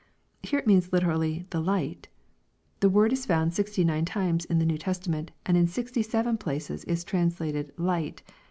Here 0.41 0.57
it 0.57 0.65
means 0.65 0.91
literally," 0.91 1.45
the 1.51 1.59
light," 1.59 2.07
The 2.79 2.89
word 2.89 3.13
is 3.13 3.27
found 3.27 3.53
sixty 3.53 3.83
nine 3.83 4.03
times 4.03 4.45
in 4.45 4.57
the 4.57 4.65
New 4.65 4.79
Testament, 4.79 5.29
and 5.45 5.55
in 5.55 5.67
sixty 5.67 6.01
seven 6.01 6.39
places 6.39 6.83
is 6.85 7.03
translated" 7.03 7.71
light." 7.91 8.23